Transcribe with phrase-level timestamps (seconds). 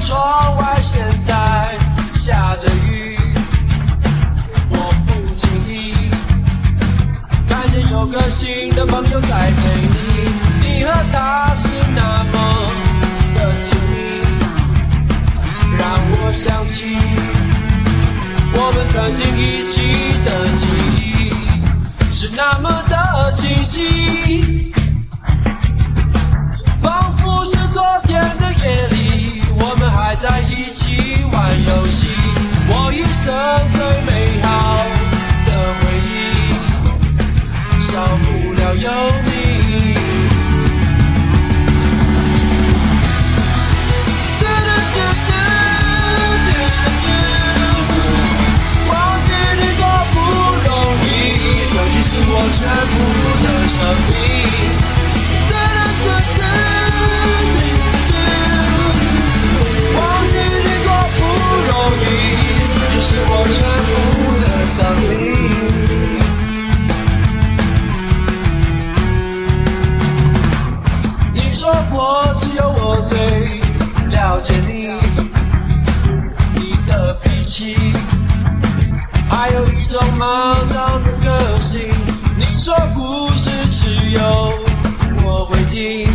[0.00, 1.34] 窗外现在
[2.14, 3.16] 下着雨，
[4.70, 5.94] 我不经意
[7.48, 9.96] 看见有个新的朋友在陪你，
[10.60, 12.34] 你和他是那么
[13.34, 13.94] 的亲密，
[15.78, 15.82] 让
[16.12, 16.96] 我想起
[18.54, 19.85] 我们曾经一起
[71.56, 73.16] 你说过只有我最
[74.10, 74.90] 了解你，
[76.52, 77.74] 你的脾气，
[79.26, 81.80] 还有一种莽撞的个性。
[82.36, 84.52] 你说故事只有
[85.24, 86.06] 我会听，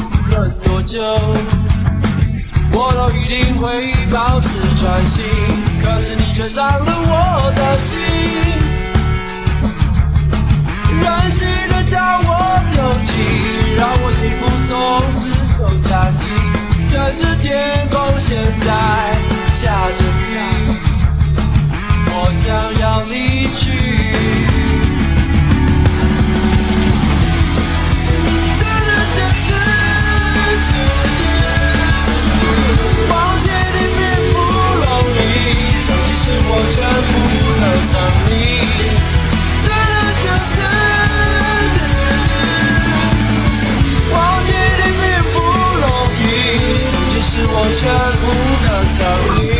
[0.00, 0.98] 无论多久，
[2.72, 4.48] 我都一定会保持
[4.80, 5.22] 专心。
[5.84, 8.00] 可是你却伤了我的心，
[10.98, 11.41] 任性
[15.10, 16.28] 福从此就暂停。
[16.92, 17.88] 任着天
[48.92, 49.00] 部的生
[49.44, 49.50] 命。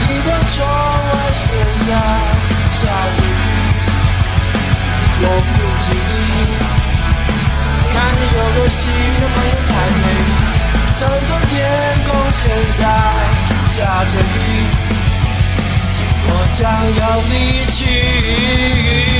[0.00, 1.42] 你的窗外现
[1.86, 1.90] 在
[2.72, 2.80] 下
[3.14, 3.26] 着雨，
[5.20, 6.26] 我不经意
[7.92, 8.80] 看见有个新
[12.78, 12.84] 在
[13.68, 14.20] 下着雨，
[16.28, 16.62] 我将
[16.94, 19.17] 要离去。